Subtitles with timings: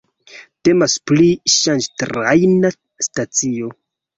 [0.69, 1.27] Temas pri
[1.57, 2.73] ŝanĝtrajna
[3.09, 3.71] stacio.